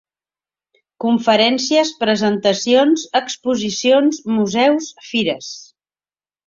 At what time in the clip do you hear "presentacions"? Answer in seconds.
2.01-3.07